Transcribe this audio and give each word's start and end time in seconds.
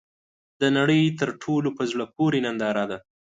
د 0.61 0.63
نړۍ 0.77 1.01
تر 1.19 1.29
ټولو، 1.41 1.69
په 1.77 1.83
زړه 1.91 2.05
پورې 2.15 2.39
ننداره 2.45 2.83
ده. 2.91 2.97